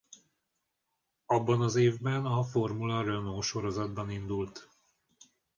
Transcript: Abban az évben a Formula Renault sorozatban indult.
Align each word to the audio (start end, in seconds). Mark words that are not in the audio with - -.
Abban 1.25 1.61
az 1.61 1.75
évben 1.75 2.25
a 2.25 2.43
Formula 2.43 3.03
Renault 3.03 3.43
sorozatban 3.43 4.09
indult. 4.09 4.69